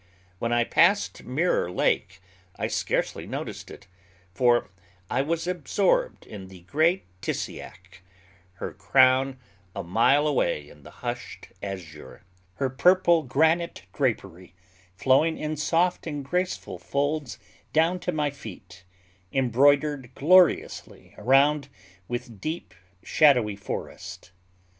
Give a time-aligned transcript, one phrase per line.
[0.39, 2.23] When I passed Mirror Lake,
[2.55, 3.85] I scarcely noticed it,
[4.33, 4.71] for
[5.11, 9.37] I was absorbed in the great Tissiack—her crown
[9.75, 12.23] a mile away in the hushed azure;
[12.55, 14.55] her purple granite drapery
[14.95, 17.37] flowing in soft and graceful folds
[17.71, 18.83] down to my feet,
[19.31, 21.69] embroidered gloriously around
[22.07, 22.73] with deep,
[23.03, 24.31] shadowy forest.